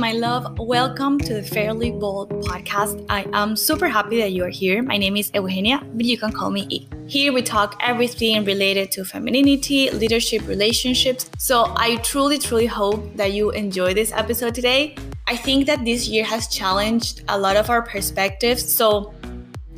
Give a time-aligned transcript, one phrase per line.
[0.00, 0.58] my love.
[0.58, 3.04] Welcome to the Fairly Bold podcast.
[3.10, 4.82] I am super happy that you are here.
[4.82, 6.88] My name is Eugenia, but you can call me E.
[7.06, 11.30] Here we talk everything related to femininity, leadership, relationships.
[11.36, 14.96] So I truly, truly hope that you enjoy this episode today.
[15.26, 18.72] I think that this year has challenged a lot of our perspectives.
[18.72, 19.12] So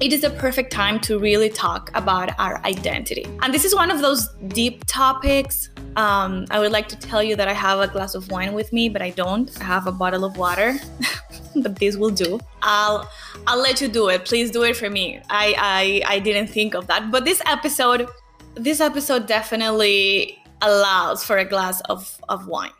[0.03, 3.25] it is a perfect time to really talk about our identity.
[3.41, 7.36] And this is one of those deep topics um, I would like to tell you
[7.36, 9.50] that I have a glass of wine with me, but I don't.
[9.61, 10.79] I have a bottle of water,
[11.57, 12.41] but this will do.
[12.63, 13.08] I'll
[13.46, 14.25] I'll let you do it.
[14.25, 15.21] Please do it for me.
[15.29, 18.08] I I I didn't think of that, but this episode
[18.55, 22.72] this episode definitely allows for a glass of of wine,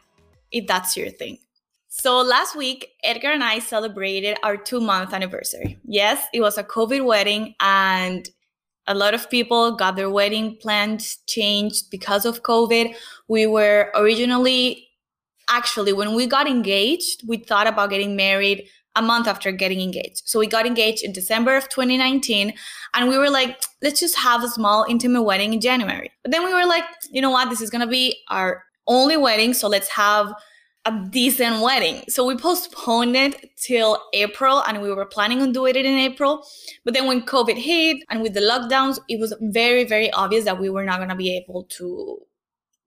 [0.51, 1.39] if that's your thing.
[1.95, 5.79] So last week, Edgar and I celebrated our two month anniversary.
[5.85, 8.27] Yes, it was a COVID wedding, and
[8.87, 12.95] a lot of people got their wedding plans changed because of COVID.
[13.29, 14.89] We were originally,
[15.51, 20.23] actually, when we got engaged, we thought about getting married a month after getting engaged.
[20.25, 22.55] So we got engaged in December of 2019
[22.95, 26.11] and we were like, let's just have a small intimate wedding in January.
[26.23, 27.51] But then we were like, you know what?
[27.51, 29.53] This is going to be our only wedding.
[29.53, 30.35] So let's have
[30.85, 32.03] a decent wedding.
[32.09, 36.45] So we postponed it till April and we were planning on doing it in April.
[36.85, 40.59] But then when COVID hit and with the lockdowns, it was very, very obvious that
[40.59, 42.19] we were not going to be able to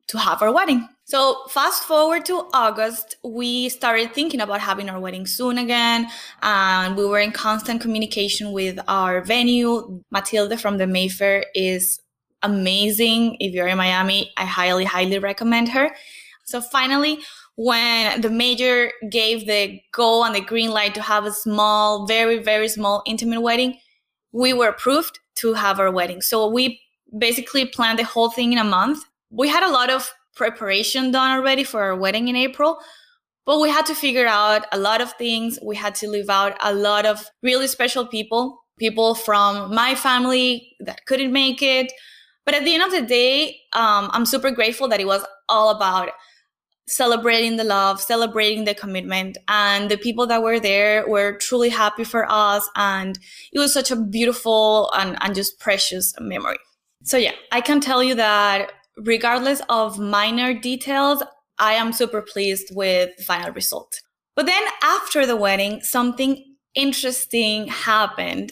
[0.07, 0.87] to have our wedding.
[1.05, 6.07] So fast forward to August, we started thinking about having our wedding soon again.
[6.41, 10.03] And we were in constant communication with our venue.
[10.11, 11.99] Matilda from the Mayfair is
[12.43, 13.37] amazing.
[13.39, 15.89] If you're in Miami, I highly, highly recommend her.
[16.43, 17.19] So finally,
[17.55, 22.39] when the major gave the go and the green light to have a small, very,
[22.39, 23.77] very small intimate wedding,
[24.31, 26.21] we were approved to have our wedding.
[26.21, 26.81] So we
[27.17, 29.03] basically planned the whole thing in a month.
[29.29, 32.77] We had a lot of preparation done already for our wedding in April,
[33.45, 35.57] but we had to figure out a lot of things.
[35.63, 40.75] We had to leave out a lot of really special people, people from my family
[40.81, 41.91] that couldn't make it.
[42.45, 45.69] But at the end of the day, um, I'm super grateful that it was all
[45.69, 46.09] about
[46.87, 49.37] celebrating the love, celebrating the commitment.
[49.47, 52.67] And the people that were there were truly happy for us.
[52.75, 53.17] And
[53.51, 56.57] it was such a beautiful and, and just precious memory.
[57.03, 61.23] So, yeah, I can tell you that regardless of minor details,
[61.57, 64.01] I am super pleased with the final result.
[64.35, 68.51] But then after the wedding, something interesting happened.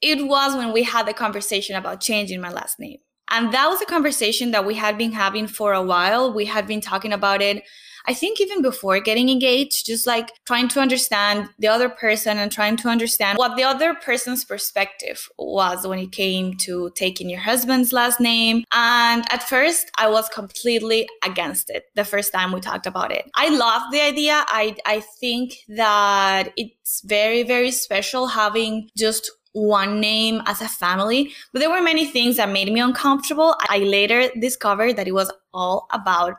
[0.00, 2.98] It was when we had the conversation about changing my last name.
[3.32, 6.32] And that was a conversation that we had been having for a while.
[6.32, 7.64] We had been talking about it,
[8.06, 12.52] I think, even before getting engaged, just like trying to understand the other person and
[12.52, 17.40] trying to understand what the other person's perspective was when it came to taking your
[17.40, 18.64] husband's last name.
[18.72, 23.30] And at first, I was completely against it the first time we talked about it.
[23.34, 24.44] I love the idea.
[24.48, 31.32] I, I think that it's very, very special having just one name as a family,
[31.52, 33.54] but there were many things that made me uncomfortable.
[33.68, 36.34] I later discovered that it was all about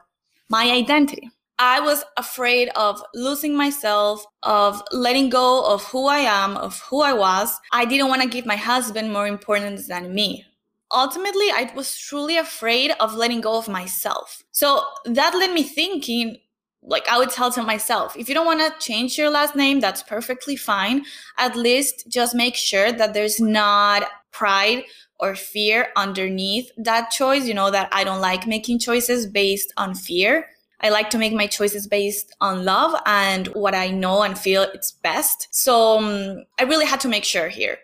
[0.50, 1.30] my identity.
[1.60, 7.02] I was afraid of losing myself, of letting go of who I am, of who
[7.02, 7.58] I was.
[7.72, 10.46] I didn't want to give my husband more importance than me.
[10.92, 14.44] Ultimately, I was truly afraid of letting go of myself.
[14.52, 16.38] So that led me thinking
[16.86, 19.80] like I would tell to myself, if you don't want to change your last name,
[19.80, 21.06] that's perfectly fine.
[21.38, 24.84] At least just make sure that there's not pride
[25.20, 27.46] or fear underneath that choice.
[27.46, 30.48] You know, that I don't like making choices based on fear.
[30.82, 34.64] I like to make my choices based on love and what I know and feel
[34.64, 35.48] it's best.
[35.52, 37.78] So um, I really had to make sure here.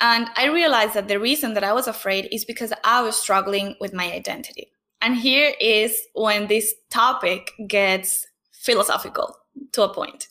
[0.00, 3.76] And I realized that the reason that I was afraid is because I was struggling
[3.78, 4.72] with my identity.
[5.02, 8.26] And here is when this topic gets
[8.66, 9.36] philosophical
[9.72, 10.28] to a point.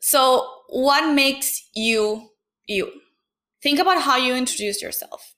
[0.00, 2.30] So, what makes you
[2.66, 2.90] you?
[3.62, 5.34] Think about how you introduce yourself.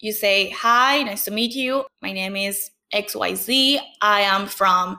[0.00, 1.84] You say, Hi, nice to meet you.
[2.02, 3.80] My name is XYZ.
[4.02, 4.98] I am from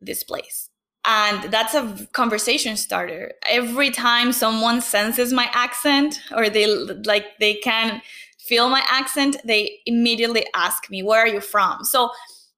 [0.00, 0.70] this place.
[1.04, 3.32] And that's a conversation starter.
[3.46, 8.00] Every time someone senses my accent or they like they can
[8.38, 11.84] feel my accent, they immediately ask me, Where are you from?
[11.84, 12.10] So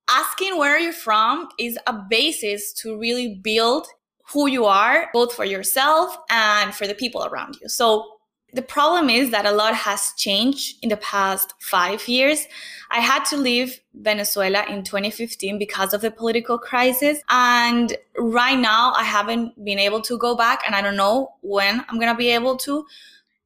[0.08, 3.86] asking where you're from is a basis to really build
[4.32, 7.68] who you are, both for yourself and for the people around you.
[7.68, 8.16] So
[8.52, 12.46] the problem is that a lot has changed in the past five years.
[12.90, 17.20] I had to leave Venezuela in 2015 because of the political crisis.
[17.28, 21.84] And right now, I haven't been able to go back, and I don't know when
[21.88, 22.86] I'm going to be able to.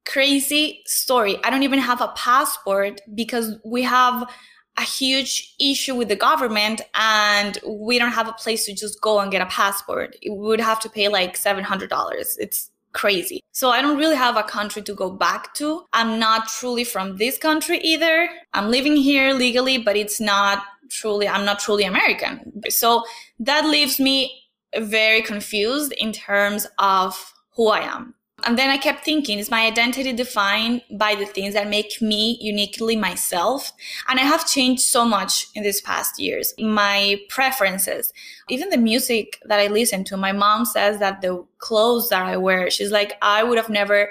[0.06, 1.38] Crazy story.
[1.44, 4.30] I don't even have a passport because we have
[4.76, 9.20] a huge issue with the government and we don't have a place to just go
[9.20, 10.16] and get a passport.
[10.22, 12.36] We would have to pay like $700.
[12.38, 13.42] It's crazy.
[13.52, 15.84] So I don't really have a country to go back to.
[15.92, 18.28] I'm not truly from this country either.
[18.52, 22.62] I'm living here legally, but it's not truly, I'm not truly American.
[22.68, 23.04] So
[23.38, 24.42] that leaves me
[24.76, 28.14] very confused in terms of who I am.
[28.44, 32.38] And then I kept thinking, is my identity defined by the things that make me
[32.40, 33.72] uniquely myself?
[34.08, 36.54] And I have changed so much in these past years.
[36.58, 38.12] My preferences,
[38.48, 40.16] even the music that I listen to.
[40.16, 44.10] My mom says that the clothes that I wear, she's like, I would have never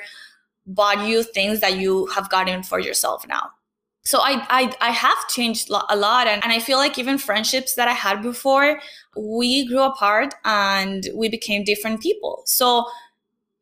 [0.65, 3.49] bought you things that you have gotten for yourself now.
[4.03, 6.27] So I, I, I have changed a lot.
[6.27, 8.79] And, and I feel like even friendships that I had before,
[9.15, 12.43] we grew apart and we became different people.
[12.45, 12.85] So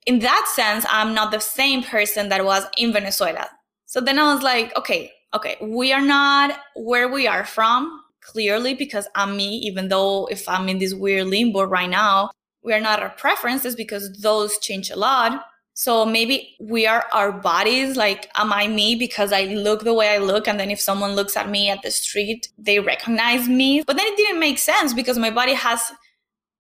[0.08, 3.48] in that sense, I'm not the same person that was in Venezuela.
[3.86, 8.74] So then I was like, okay, okay, we are not where we are from, clearly,
[8.74, 12.32] because I'm me, even though if I'm in this weird limbo right now,
[12.64, 15.46] we are not our preferences because those change a lot.
[15.74, 17.98] So maybe we are our bodies.
[17.98, 20.48] Like, am I me because I look the way I look?
[20.48, 23.84] And then if someone looks at me at the street, they recognize me.
[23.86, 25.82] But then it didn't make sense because my body has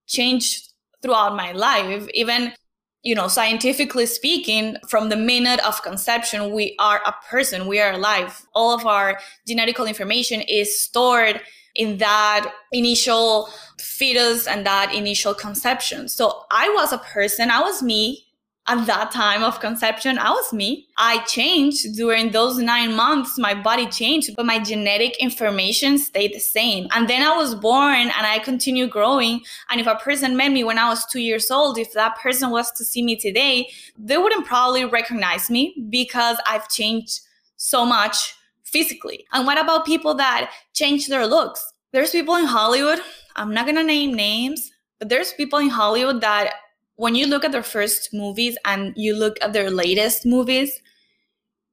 [0.05, 0.69] changed
[1.01, 2.07] throughout my life.
[2.13, 2.53] Even
[3.07, 7.93] you know, scientifically speaking, from the minute of conception, we are a person, we are
[7.93, 8.45] alive.
[8.53, 9.17] All of our
[9.47, 11.39] genetical information is stored
[11.73, 13.47] in that initial
[13.79, 16.09] fetus and that initial conception.
[16.09, 18.26] So I was a person, I was me
[18.67, 20.87] at that time of conception, I was me.
[20.97, 23.37] I changed during those nine months.
[23.37, 26.87] My body changed, but my genetic information stayed the same.
[26.91, 29.41] And then I was born and I continued growing.
[29.69, 32.49] And if a person met me when I was two years old, if that person
[32.49, 37.21] was to see me today, they wouldn't probably recognize me because I've changed
[37.55, 39.25] so much physically.
[39.31, 41.73] And what about people that change their looks?
[41.93, 42.99] There's people in Hollywood,
[43.37, 46.53] I'm not gonna name names, but there's people in Hollywood that
[46.97, 50.81] when you look at their first movies and you look at their latest movies,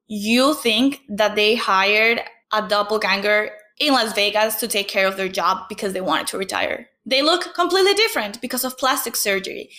[0.06, 2.20] you think that they hired
[2.52, 3.50] a doppelganger
[3.80, 6.86] in Las Vegas to take care of their job because they wanted to retire.
[7.06, 9.70] They look completely different because of plastic surgery,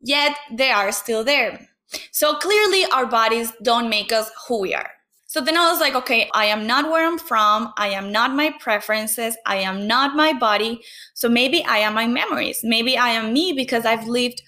[0.00, 1.68] yet they are still there.
[2.10, 4.90] So clearly, our bodies don't make us who we are.
[5.26, 7.72] So then I was like, okay, I am not where I'm from.
[7.76, 9.36] I am not my preferences.
[9.46, 10.80] I am not my body.
[11.14, 12.60] So maybe I am my memories.
[12.62, 14.42] Maybe I am me because I've lived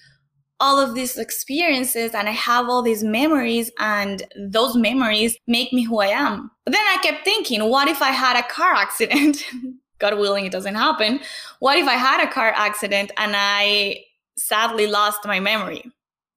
[0.61, 5.83] all of these experiences and I have all these memories and those memories make me
[5.83, 6.51] who I am.
[6.65, 9.43] But then I kept thinking, what if I had a car accident?
[9.99, 11.19] God willing, it doesn't happen.
[11.59, 14.03] What if I had a car accident and I
[14.37, 15.83] sadly lost my memory?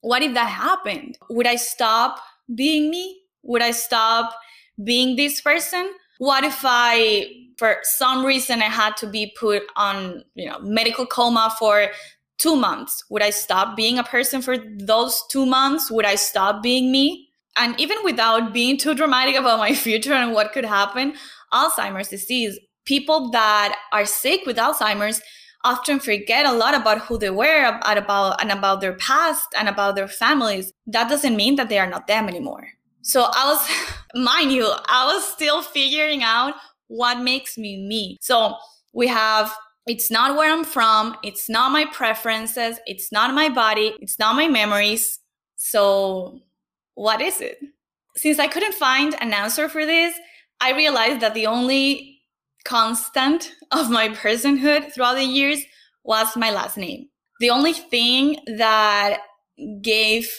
[0.00, 1.18] What if that happened?
[1.28, 2.18] Would I stop
[2.54, 3.20] being me?
[3.42, 4.34] Would I stop
[4.82, 5.92] being this person?
[6.18, 7.26] What if I,
[7.58, 11.88] for some reason, I had to be put on, you know, medical coma for
[12.38, 13.04] two months?
[13.10, 15.90] Would I stop being a person for those two months?
[15.90, 17.28] Would I stop being me?
[17.56, 21.14] And even without being too dramatic about my future and what could happen,
[21.52, 25.20] Alzheimer's disease, people that are sick with Alzheimer's
[25.64, 29.68] often forget a lot about who they were and about and about their past and
[29.68, 30.72] about their families.
[30.86, 32.68] That doesn't mean that they are not them anymore.
[33.02, 33.68] So I was,
[34.22, 36.54] mind you, I was still figuring out
[36.88, 38.18] what makes me me.
[38.20, 38.56] So
[38.92, 39.54] we have
[39.86, 41.16] it's not where I'm from.
[41.22, 42.78] It's not my preferences.
[42.86, 43.94] It's not my body.
[44.00, 45.18] It's not my memories.
[45.56, 46.40] So,
[46.94, 47.58] what is it?
[48.16, 50.14] Since I couldn't find an answer for this,
[50.60, 52.20] I realized that the only
[52.64, 55.62] constant of my personhood throughout the years
[56.04, 57.08] was my last name.
[57.40, 59.20] The only thing that
[59.82, 60.30] gave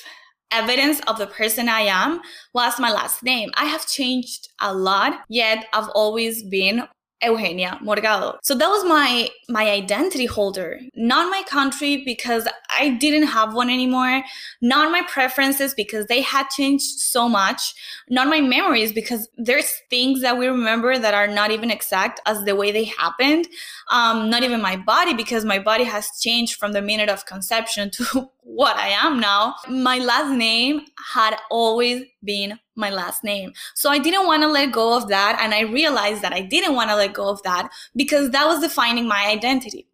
[0.51, 2.21] evidence of the person I am
[2.53, 3.51] was my last name.
[3.55, 6.87] I have changed a lot, yet I've always been
[7.23, 8.37] Eugenia Morgado.
[8.43, 13.69] So that was my my identity holder, not my country because I didn't have one
[13.69, 14.23] anymore,
[14.61, 17.73] not my preferences because they had changed so much,
[18.09, 22.43] not my memories because there's things that we remember that are not even exact as
[22.43, 23.47] the way they happened,
[23.91, 27.89] um, not even my body because my body has changed from the minute of conception
[27.91, 29.55] to what I am now.
[29.67, 30.81] My last name
[31.13, 33.51] had always been my last name.
[33.73, 35.39] So I didn't want to let go of that.
[35.41, 38.61] And I realized that I didn't want to let go of that because that was
[38.61, 39.87] defining my identity.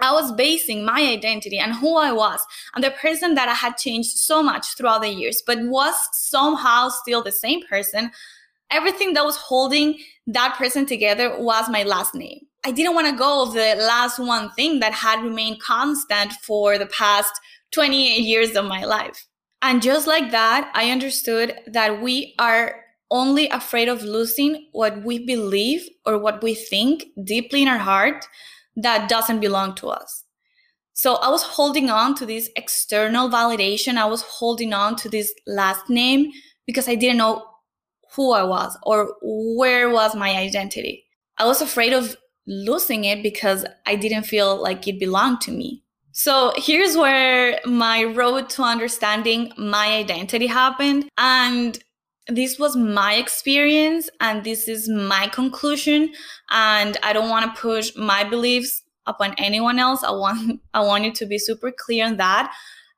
[0.00, 2.40] I was basing my identity and who I was
[2.74, 6.88] and the person that I had changed so much throughout the years, but was somehow
[6.88, 8.10] still the same person.
[8.70, 12.40] Everything that was holding that person together was my last name.
[12.64, 16.78] I didn't want to go of the last one thing that had remained constant for
[16.78, 17.40] the past
[17.72, 19.26] 28 years of my life.
[19.62, 22.76] And just like that, I understood that we are
[23.10, 28.26] only afraid of losing what we believe or what we think deeply in our heart
[28.76, 30.24] that doesn't belong to us.
[30.92, 33.96] So I was holding on to this external validation.
[33.96, 36.32] I was holding on to this last name
[36.66, 37.44] because I didn't know
[38.14, 41.04] who I was or where was my identity.
[41.38, 45.82] I was afraid of losing it because I didn't feel like it belonged to me.
[46.18, 51.10] So here's where my road to understanding my identity happened.
[51.18, 51.78] And
[52.26, 56.14] this was my experience and this is my conclusion.
[56.48, 60.02] And I don't want to push my beliefs upon anyone else.
[60.02, 62.50] I want I want you to be super clear on that.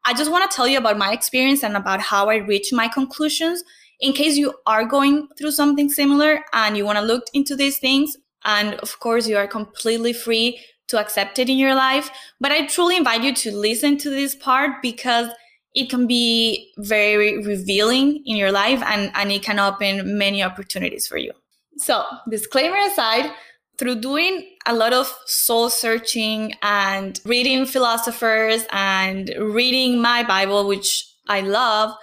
[0.05, 2.87] I just want to tell you about my experience and about how I reached my
[2.87, 3.65] conclusions
[3.99, 7.79] in case you are going through something similar and you want to look into these
[7.79, 8.17] things.
[8.45, 12.11] And of course, you are completely free to accept it in your life.
[12.40, 15.28] But I truly invite you to listen to this part because
[15.75, 21.07] it can be very revealing in your life and, and it can open many opportunities
[21.07, 21.33] for you.
[21.76, 23.30] So, disclaimer aside,
[23.78, 31.09] through doing a lot of soul searching and reading philosophers and reading my Bible, which
[31.28, 31.95] I love,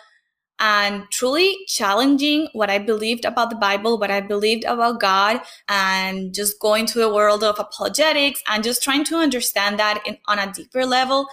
[0.60, 6.34] and truly challenging what I believed about the Bible, what I believed about God, and
[6.34, 10.40] just going to the world of apologetics and just trying to understand that in, on
[10.40, 11.28] a deeper level,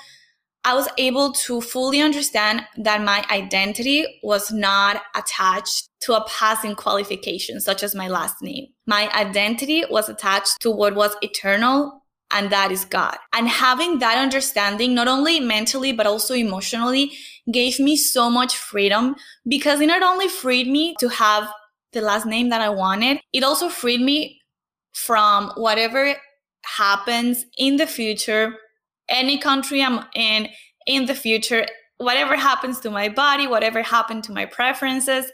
[0.64, 6.76] I was able to fully understand that my identity was not attached to a passing
[6.76, 8.66] qualification, such as my last name.
[8.86, 12.01] My identity was attached to what was eternal,
[12.32, 13.16] and that is God.
[13.32, 17.12] And having that understanding, not only mentally, but also emotionally,
[17.50, 21.48] gave me so much freedom because it not only freed me to have
[21.92, 24.40] the last name that I wanted, it also freed me
[24.92, 26.14] from whatever
[26.64, 28.54] happens in the future
[29.12, 30.48] any country I'm in
[30.86, 31.66] in the future,
[31.98, 35.30] whatever happens to my body, whatever happened to my preferences,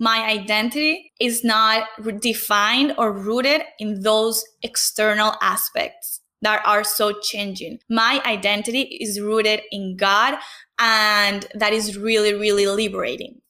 [0.00, 1.86] my identity is not
[2.20, 7.78] defined or rooted in those external aspects that are so changing.
[7.88, 10.38] My identity is rooted in God,
[10.78, 13.40] and that is really, really liberating.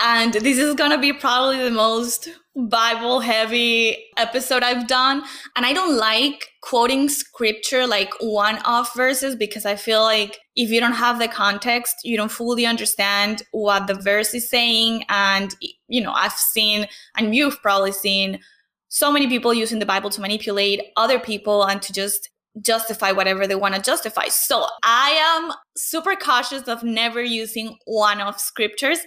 [0.00, 5.24] And this is going to be probably the most Bible heavy episode I've done.
[5.56, 10.70] And I don't like quoting scripture like one off verses because I feel like if
[10.70, 15.04] you don't have the context, you don't fully understand what the verse is saying.
[15.08, 15.54] And,
[15.88, 18.40] you know, I've seen, and you've probably seen
[18.88, 22.30] so many people using the Bible to manipulate other people and to just
[22.60, 24.26] justify whatever they want to justify.
[24.28, 28.98] So I am super cautious of never using one off scriptures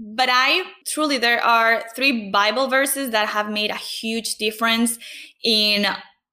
[0.00, 4.98] but I truly, there are three Bible verses that have made a huge difference
[5.44, 5.86] in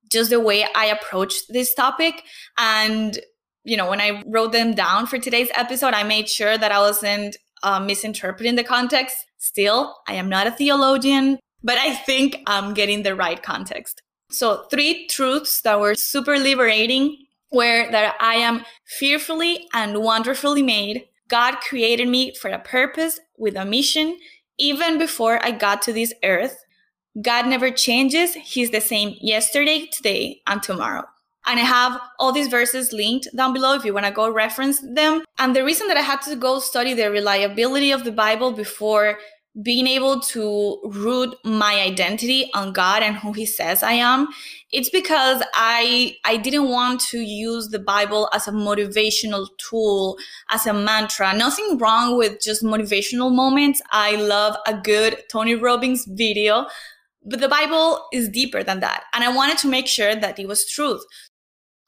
[0.09, 2.23] just the way I approach this topic.
[2.57, 3.19] And,
[3.65, 6.79] you know, when I wrote them down for today's episode, I made sure that I
[6.79, 9.17] wasn't uh, misinterpreting the context.
[9.37, 14.01] Still, I am not a theologian, but I think I'm getting the right context.
[14.29, 17.17] So, three truths that were super liberating
[17.51, 21.05] were that I am fearfully and wonderfully made.
[21.29, 24.17] God created me for a purpose with a mission
[24.57, 26.57] even before I got to this earth.
[27.21, 28.33] God never changes.
[28.35, 31.03] He's the same yesterday, today, and tomorrow.
[31.47, 34.81] And I have all these verses linked down below if you want to go reference
[34.81, 35.23] them.
[35.39, 39.17] And the reason that I had to go study the reliability of the Bible before
[39.63, 44.27] being able to root my identity on God and who he says I am
[44.71, 50.17] it's because I I didn't want to use the Bible as a motivational tool
[50.51, 51.33] as a mantra.
[51.33, 53.81] Nothing wrong with just motivational moments.
[53.91, 56.67] I love a good Tony Robbins video
[57.25, 60.47] but the Bible is deeper than that and I wanted to make sure that it
[60.47, 61.03] was truth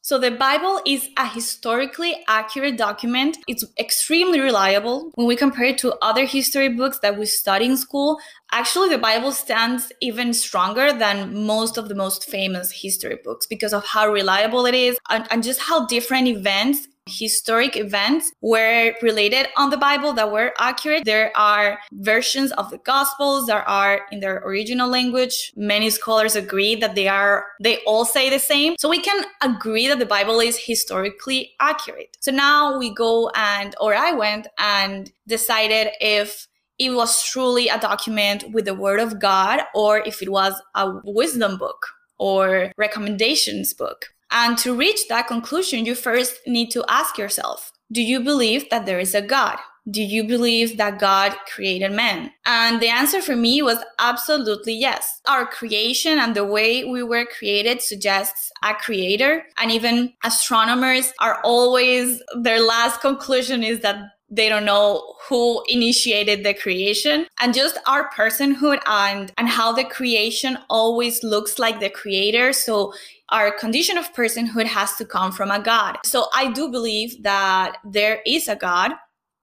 [0.09, 3.37] so the Bible is a historically accurate document.
[3.47, 5.11] It's extremely reliable.
[5.13, 8.17] When we compare it to other history books that we study in school,
[8.51, 13.71] actually the Bible stands even stronger than most of the most famous history books because
[13.71, 19.47] of how reliable it is and, and just how different events historic events were related
[19.57, 21.05] on the Bible that were accurate.
[21.05, 25.51] There are versions of the Gospels that are in their original language.
[25.55, 28.75] Many scholars agree that they are, they all say the same.
[28.79, 32.17] So we can agree that the Bible is historically accurate.
[32.19, 36.47] So now we go and, or I went and decided if
[36.77, 40.99] it was truly a document with the word of God or if it was a
[41.03, 41.87] wisdom book
[42.17, 44.13] or recommendations book.
[44.31, 48.85] And to reach that conclusion, you first need to ask yourself Do you believe that
[48.85, 49.57] there is a God?
[49.89, 52.31] Do you believe that God created man?
[52.45, 55.19] And the answer for me was absolutely yes.
[55.27, 59.45] Our creation and the way we were created suggests a creator.
[59.57, 63.97] And even astronomers are always, their last conclusion is that
[64.31, 69.83] they don't know who initiated the creation and just our personhood and and how the
[69.83, 72.93] creation always looks like the creator so
[73.31, 75.97] our condition of personhood has to come from a god.
[76.03, 78.91] So i do believe that there is a god.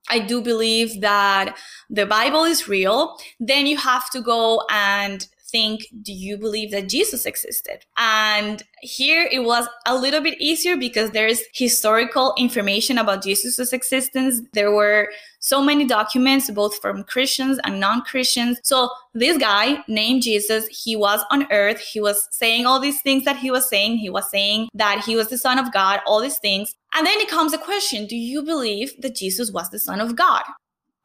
[0.09, 1.57] I do believe that
[1.89, 6.89] the Bible is real, then you have to go and think, do you believe that
[6.89, 7.85] Jesus existed?
[7.97, 14.41] And here it was a little bit easier because there's historical information about Jesus' existence.
[14.53, 18.59] There were so many documents, both from Christians and non Christians.
[18.63, 21.79] So, this guy named Jesus, he was on earth.
[21.79, 23.97] He was saying all these things that he was saying.
[23.97, 26.75] He was saying that he was the Son of God, all these things.
[26.93, 30.15] And then it comes a question Do you believe that Jesus was the Son of
[30.15, 30.43] God?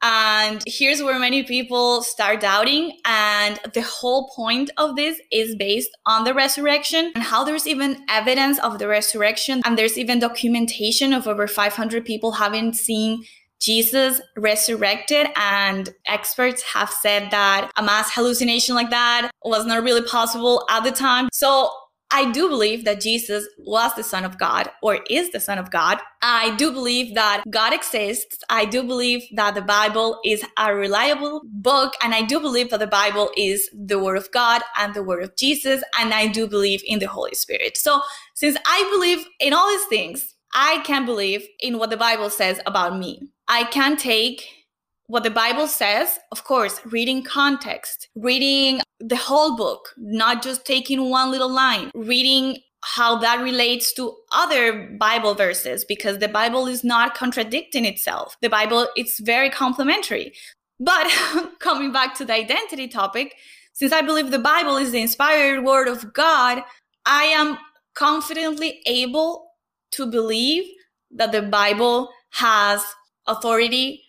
[0.03, 2.99] And here's where many people start doubting.
[3.05, 8.05] And the whole point of this is based on the resurrection and how there's even
[8.09, 9.61] evidence of the resurrection.
[9.65, 13.23] And there's even documentation of over 500 people having seen
[13.61, 20.01] Jesus resurrected, and experts have said that a mass hallucination like that was not really
[20.01, 21.29] possible at the time.
[21.31, 21.71] So
[22.15, 25.71] I do believe that Jesus was the Son of God or is the Son of
[25.71, 25.97] God.
[26.21, 28.37] I do believe that God exists.
[28.49, 31.93] I do believe that the Bible is a reliable book.
[32.03, 35.23] And I do believe that the Bible is the Word of God and the Word
[35.23, 35.83] of Jesus.
[35.99, 37.77] And I do believe in the Holy Spirit.
[37.77, 37.99] So
[38.35, 42.59] since I believe in all these things, I can believe in what the Bible says
[42.67, 43.23] about me.
[43.47, 44.62] I can take
[45.07, 51.09] what the Bible says, of course, reading context, reading the whole book, not just taking
[51.09, 56.83] one little line, reading how that relates to other Bible verses because the Bible is
[56.83, 58.37] not contradicting itself.
[58.41, 60.33] The Bible it's very complementary.
[60.79, 61.07] But
[61.59, 63.35] coming back to the identity topic,
[63.71, 66.63] since I believe the Bible is the inspired word of God,
[67.05, 67.57] I am
[67.95, 69.47] confidently able
[69.91, 70.65] to believe
[71.11, 72.83] that the Bible has
[73.27, 74.02] authority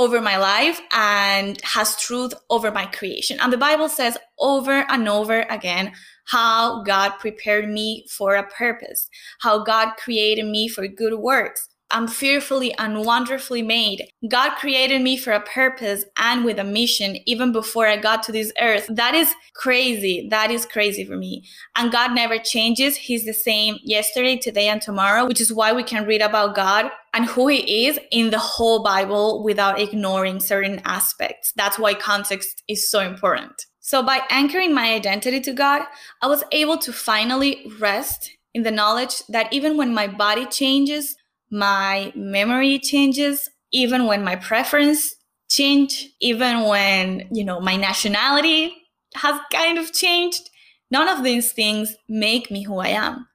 [0.00, 3.36] over my life and has truth over my creation.
[3.38, 5.92] And the Bible says over and over again
[6.24, 12.06] how God prepared me for a purpose, how God created me for good works, I'm
[12.06, 14.08] fearfully and wonderfully made.
[14.28, 18.32] God created me for a purpose and with a mission even before I got to
[18.32, 18.86] this earth.
[18.88, 20.28] That is crazy.
[20.30, 21.44] That is crazy for me.
[21.76, 22.96] And God never changes.
[22.96, 26.90] He's the same yesterday, today, and tomorrow, which is why we can read about God
[27.12, 31.52] and who He is in the whole Bible without ignoring certain aspects.
[31.56, 33.66] That's why context is so important.
[33.80, 35.82] So, by anchoring my identity to God,
[36.22, 41.16] I was able to finally rest in the knowledge that even when my body changes,
[41.50, 45.14] my memory changes even when my preference
[45.48, 48.72] change even when you know my nationality
[49.14, 50.48] has kind of changed
[50.90, 53.26] none of these things make me who i am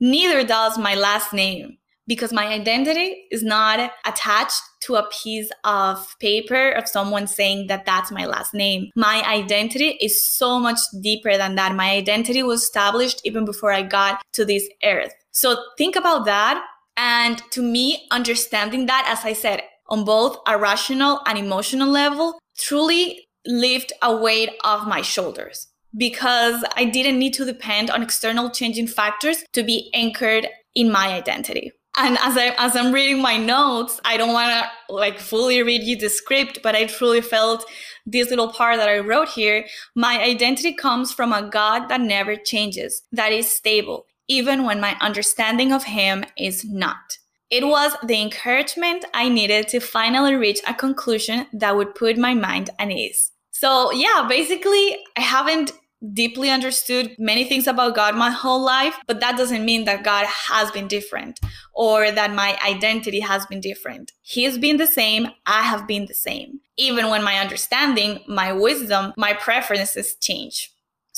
[0.00, 1.76] neither does my last name
[2.10, 7.84] because my identity is not attached to a piece of paper of someone saying that
[7.86, 8.90] that's my last name.
[8.96, 11.76] My identity is so much deeper than that.
[11.76, 15.12] My identity was established even before I got to this earth.
[15.30, 16.60] So think about that
[17.00, 22.38] and to me, understanding that, as I said, on both a rational and emotional level,
[22.58, 28.50] truly lift a weight off my shoulders because I didn't need to depend on external
[28.50, 31.72] changing factors to be anchored in my identity.
[31.96, 35.82] And as I as I'm reading my notes, I don't want to like fully read
[35.82, 37.64] you the script, but I truly felt
[38.06, 39.64] this little part that I wrote here.
[39.96, 44.96] My identity comes from a God that never changes, that is stable, even when my
[45.00, 47.18] understanding of him is not.
[47.50, 52.32] It was the encouragement I needed to finally reach a conclusion that would put my
[52.32, 53.32] mind at ease.
[53.50, 55.72] So, yeah, basically, I haven't
[56.14, 60.26] deeply understood many things about God my whole life, but that doesn't mean that God
[60.26, 61.40] has been different
[61.74, 64.12] or that my identity has been different.
[64.22, 66.60] He has been the same, I have been the same.
[66.78, 70.70] Even when my understanding, my wisdom, my preferences change.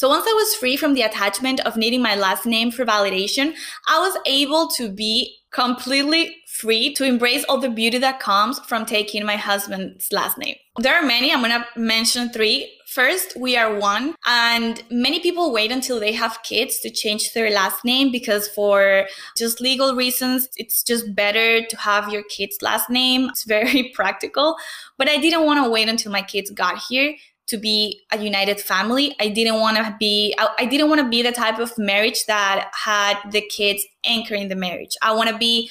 [0.03, 3.55] So once I was free from the attachment of needing my last name for validation,
[3.87, 8.85] I was able to be completely free to embrace all the beauty that comes from
[8.85, 10.57] taking my husband's last name.
[10.79, 12.73] There are many, I'm gonna mention three.
[12.88, 17.51] First, we are one, and many people wait until they have kids to change their
[17.51, 22.91] last name because, for just legal reasons, it's just better to have your kid's last
[22.91, 23.29] name.
[23.29, 24.57] It's very practical.
[24.99, 27.15] But I didn't want to wait until my kids got here
[27.53, 29.15] to be a united family.
[29.21, 32.27] I didn't want to be I, I didn't want to be the type of marriage
[32.27, 34.97] that had the kids anchoring the marriage.
[35.03, 35.71] I want to be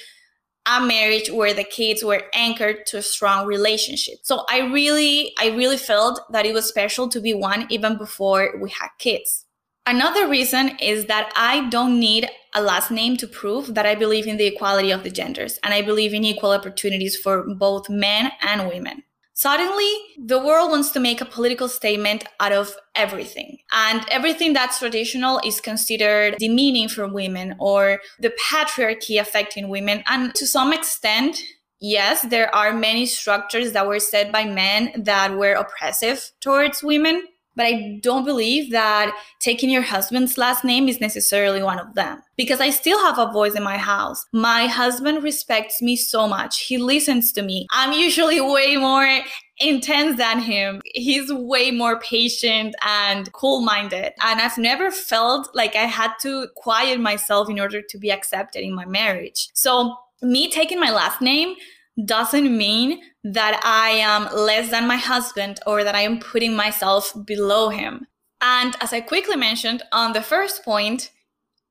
[0.65, 4.19] a marriage where the kids were anchored to a strong relationship.
[4.23, 8.53] So I really I really felt that it was special to be one even before
[8.61, 9.45] we had kids.
[9.87, 14.27] Another reason is that I don't need a last name to prove that I believe
[14.27, 18.31] in the equality of the genders and I believe in equal opportunities for both men
[18.41, 19.03] and women.
[19.41, 23.57] Suddenly, the world wants to make a political statement out of everything.
[23.71, 30.03] And everything that's traditional is considered demeaning for women or the patriarchy affecting women.
[30.05, 31.41] And to some extent,
[31.79, 37.23] yes, there are many structures that were set by men that were oppressive towards women.
[37.61, 42.23] But I don't believe that taking your husband's last name is necessarily one of them
[42.35, 44.25] because I still have a voice in my house.
[44.33, 46.61] My husband respects me so much.
[46.61, 47.67] He listens to me.
[47.69, 49.07] I'm usually way more
[49.59, 50.81] intense than him.
[50.95, 54.13] He's way more patient and cool minded.
[54.21, 58.63] And I've never felt like I had to quiet myself in order to be accepted
[58.63, 59.49] in my marriage.
[59.53, 61.55] So, me taking my last name
[62.05, 67.13] doesn't mean that I am less than my husband or that I am putting myself
[67.25, 68.07] below him.
[68.41, 71.11] And as I quickly mentioned on the first point,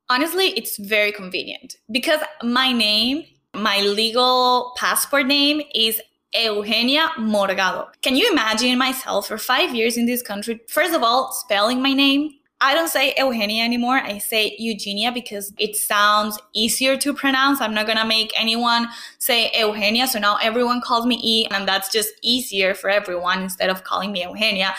[0.09, 6.01] honestly, it's very convenient because my name, my legal passport name is
[6.35, 7.89] Eugenia Morgado.
[8.03, 10.61] Can you imagine myself for five years in this country?
[10.69, 12.31] First of all, spelling my name
[12.63, 13.97] I don't say Eugenia anymore.
[13.97, 17.61] I say Eugenia because it sounds easier to pronounce.
[17.61, 20.07] I'm not going to make anyone say Eugenia.
[20.07, 24.13] So now everyone calls me E, and that's just easier for everyone instead of calling
[24.13, 24.75] me Eugenia.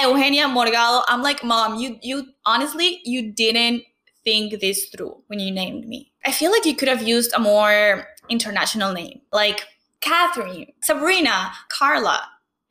[0.00, 1.02] Eugenia Morgado.
[1.06, 3.82] I'm like, mom, you, you honestly, you didn't
[4.24, 6.10] think this through when you named me.
[6.24, 9.66] I feel like you could have used a more international name like
[10.00, 12.22] Catherine, Sabrina, Carla.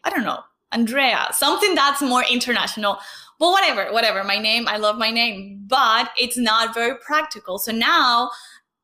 [0.04, 0.40] I don't know,
[0.72, 2.98] Andrea, something that's more international
[3.44, 4.24] but whatever, whatever.
[4.24, 7.60] My name, I love my name, but it's not very practical.
[7.60, 8.32] So now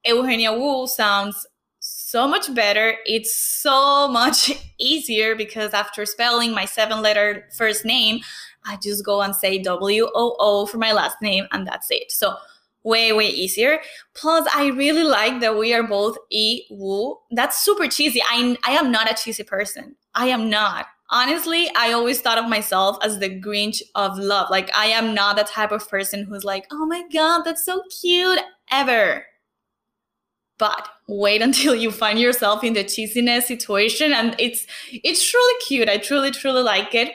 [0.04, 1.48] Eugenia Woo sounds
[1.80, 2.98] so much better.
[3.06, 8.20] It's so much easier because after spelling my seven letter first name,
[8.66, 12.12] I just go and say W O O for my last name, and that's it.
[12.12, 12.36] So
[12.84, 13.80] way, way easier.
[14.14, 17.16] Plus, I really like that we are both E Woo.
[17.32, 18.22] That's super cheesy.
[18.30, 19.96] I, I am not a cheesy person.
[20.16, 20.88] I am not.
[21.12, 24.50] Honestly, I always thought of myself as the Grinch of love.
[24.52, 27.82] Like, I am not the type of person who's like, oh my God, that's so
[28.02, 28.40] cute,
[28.72, 29.26] ever.
[30.60, 35.90] But wait until you find yourself in the cheesiness situation and it's it's truly cute.
[35.90, 37.14] I truly, truly like it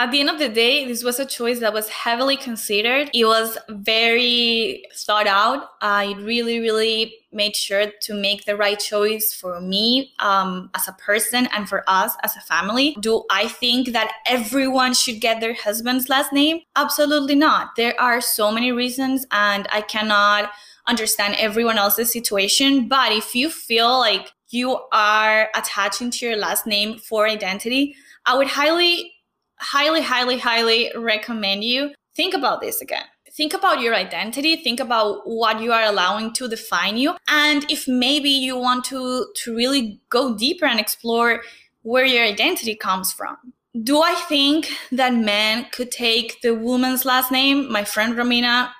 [0.00, 3.10] at the end of the day, this was a choice that was heavily considered.
[3.12, 5.72] It was very thought out.
[5.82, 10.92] I really, really made sure to make the right choice for me um, as a
[10.92, 12.96] person and for us as a family.
[13.00, 16.62] Do I think that everyone should get their husband's last name?
[16.76, 17.76] Absolutely not.
[17.76, 20.50] There are so many reasons, and I cannot
[20.86, 22.88] understand everyone else's situation.
[22.88, 28.38] But if you feel like you are attaching to your last name for identity, I
[28.38, 29.12] would highly
[29.60, 33.04] highly, highly, highly recommend you think about this again.
[33.32, 37.16] Think about your identity, think about what you are allowing to define you.
[37.28, 41.42] And if maybe you want to, to really go deeper and explore
[41.82, 43.36] where your identity comes from.
[43.82, 47.70] Do I think that men could take the woman's last name?
[47.70, 48.70] My friend Romina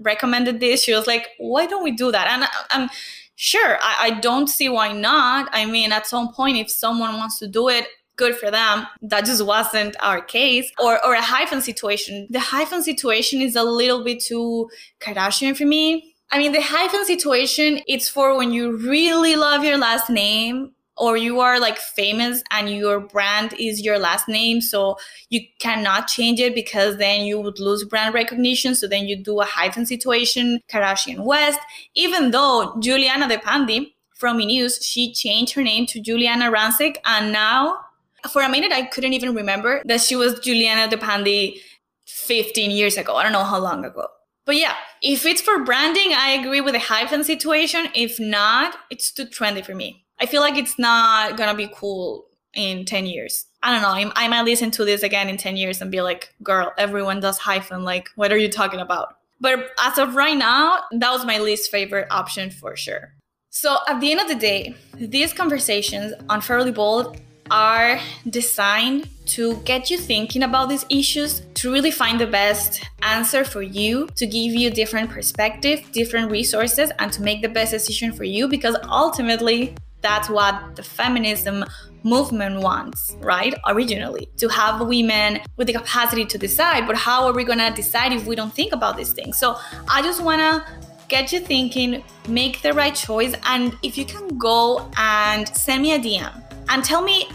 [0.00, 0.82] recommended this.
[0.82, 2.26] She was like, why don't we do that?
[2.26, 2.90] And I'm
[3.36, 5.48] sure I, I don't see why not.
[5.52, 8.86] I mean, at some point, if someone wants to do it, good for them.
[9.02, 10.70] That just wasn't our case.
[10.78, 12.26] Or or a hyphen situation.
[12.30, 16.14] The hyphen situation is a little bit too Kardashian for me.
[16.30, 21.16] I mean, the hyphen situation, it's for when you really love your last name or
[21.16, 24.96] you are like famous and your brand is your last name so
[25.28, 29.40] you cannot change it because then you would lose brand recognition so then you do
[29.40, 31.58] a hyphen situation kardashian west
[31.94, 37.32] even though Giuliana DePandi from e news she changed her name to Giuliana Rancic and
[37.32, 37.80] now
[38.30, 41.60] for a minute, I couldn't even remember that she was Giuliana DePandi
[42.06, 43.16] 15 years ago.
[43.16, 44.08] I don't know how long ago.
[44.46, 47.88] But yeah, if it's for branding, I agree with the hyphen situation.
[47.94, 50.04] If not, it's too trendy for me.
[50.20, 53.46] I feel like it's not gonna be cool in 10 years.
[53.62, 54.12] I don't know.
[54.14, 57.38] I might listen to this again in 10 years and be like, girl, everyone does
[57.38, 57.82] hyphen.
[57.82, 59.16] Like, what are you talking about?
[59.40, 63.14] But as of right now, that was my least favorite option for sure.
[63.50, 67.18] So at the end of the day, these conversations on Fairly Bold
[67.50, 73.44] are designed to get you thinking about these issues, to really find the best answer
[73.44, 78.12] for you, to give you different perspective, different resources, and to make the best decision
[78.12, 81.64] for you because ultimately that's what the feminism
[82.02, 83.54] movement wants, right?
[83.66, 86.86] Originally, to have women with the capacity to decide.
[86.86, 89.38] But how are we gonna decide if we don't think about these things?
[89.38, 89.56] So
[89.88, 90.64] I just wanna
[91.08, 95.94] get you thinking, make the right choice, and if you can go and send me
[95.94, 97.28] a DM and tell me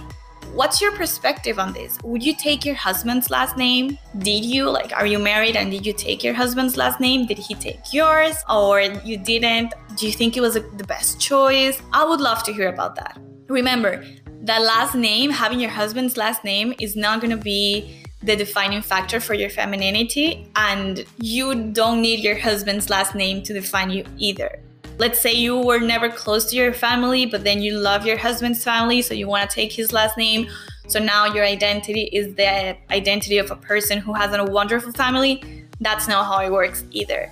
[0.54, 1.98] what's your perspective on this?
[2.04, 3.98] Would you take your husband's last name?
[4.18, 4.70] Did you?
[4.70, 7.26] Like, are you married and did you take your husband's last name?
[7.26, 9.74] Did he take yours or you didn't?
[9.96, 11.82] Do you think it was a, the best choice?
[11.94, 13.20] I would love to hear about that.
[13.48, 14.04] Remember,
[14.42, 18.82] that last name, having your husband's last name, is not going to be the defining
[18.82, 24.04] factor for your femininity, and you don't need your husband's last name to define you
[24.18, 24.62] either.
[25.00, 28.62] Let's say you were never close to your family, but then you love your husband's
[28.66, 30.50] family, so you want to take his last name.
[30.90, 35.66] So now your identity is the identity of a person who has a wonderful family.
[35.80, 37.32] That's not how it works either.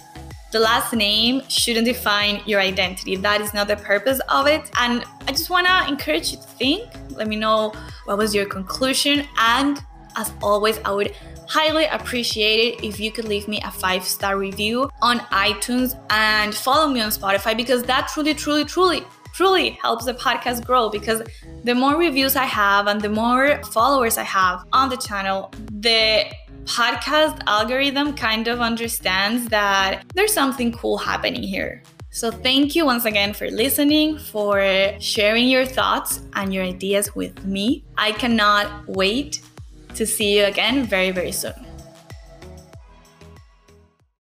[0.54, 3.18] The last name shouldn't define your identity.
[3.18, 4.72] That is not the purpose of it.
[4.80, 6.90] And I just want to encourage you to think.
[7.10, 7.74] Let me know
[8.06, 9.28] what was your conclusion.
[9.38, 9.84] And
[10.16, 11.14] as always, I would
[11.48, 16.54] highly appreciate it if you could leave me a five star review on iTunes and
[16.54, 21.22] follow me on Spotify because that truly, truly, truly, truly helps the podcast grow because
[21.64, 26.26] the more reviews I have and the more followers I have on the channel, the
[26.66, 31.82] podcast algorithm kind of understands that there's something cool happening here.
[32.10, 34.60] So, thank you once again for listening, for
[35.00, 37.86] sharing your thoughts and your ideas with me.
[37.96, 39.42] I cannot wait
[39.98, 41.67] to see you again very, very soon.